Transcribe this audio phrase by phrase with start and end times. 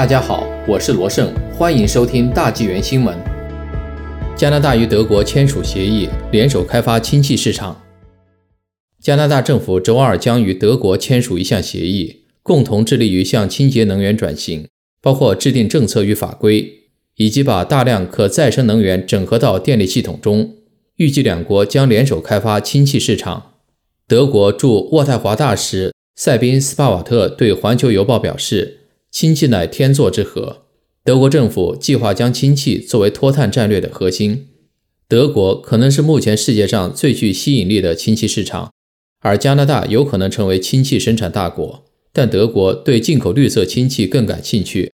[0.00, 3.14] 大家好，我是罗胜，欢迎收听大纪元新闻。
[4.34, 7.78] 加拿大与德国签署协议，联手开发氢气市场。
[8.98, 14.68] 加拿大政府周二将与德国签署一项协议，共同致力于向清洁能源转型，
[15.02, 16.86] 包括制定政策与法规，
[17.16, 20.54] 以及把大量可再生能源整合到电力系统中。
[20.96, 23.52] 预计两国将联手开发氢气市场。
[24.08, 28.78] 德国驻渥太华大使塞宾斯帕瓦特对《环球邮报》表示。
[29.10, 30.66] 氢气乃天作之合。
[31.02, 34.48] 德国政府计划将氢气作为脱碳战略的核心。
[35.08, 38.72] 德国可能是目前世界上最具吸引力的氢气市场，
[39.20, 41.84] 而加拿大有可能成为氢气生产大国。
[42.12, 44.92] 但德国对进口绿色氢气更感兴趣。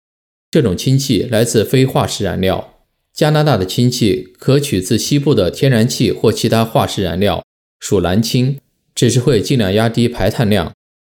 [0.51, 2.75] 这种氢气来自非化石燃料。
[3.15, 7.45] 加拿大的氢气可取自西部的天然气或其他化石燃料，
[7.79, 8.59] 属蓝氢，
[8.95, 10.73] 只是会尽量压低排碳量。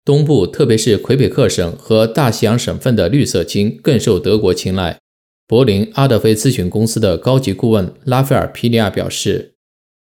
[0.05, 4.99] 东部，特别是魁北克省和大西洋省份的绿色氢更受德国青睐。
[5.47, 9.53] 柏林阿德菲咨询公司的高级顾问拉斐尔·皮尼亚表示，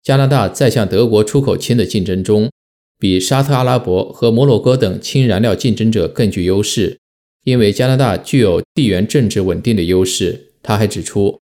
[0.04, 2.52] 加拿大在向德国出口氢的竞争中，
[3.00, 7.00] 比沙特阿拉伯和摩洛哥等氢燃料竞争者更具优势，
[7.46, 10.54] 因为加拿大具有地缘政治稳定的优势。
[10.62, 11.40] 他还指出，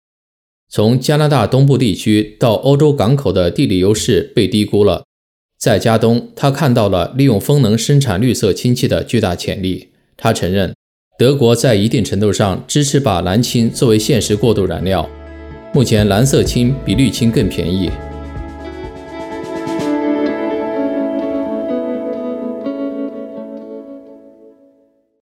[0.70, 5.04] 从加拿大东部地区到欧洲港口的地理优势被低估了。
[5.60, 9.90] 在加东，他看到了利用风能生产绿色氢气的巨大潜力。
[10.16, 10.74] 他承认，
[11.18, 15.10] 德国在一定程度上支持把蓝氢作为现实过渡燃料。
[15.74, 17.92] 目前，蓝色氢比绿氢更便宜，